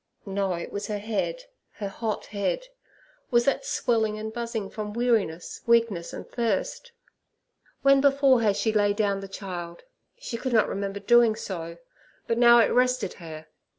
[0.25, 6.27] No, it was her head—her hot head—was that swelling, and buzzing from weariness, weakness, and
[6.27, 6.91] thirst.
[7.83, 11.77] When before had she laid down the child?—she could not remember so doing,
[12.25, 13.45] but now it rested her.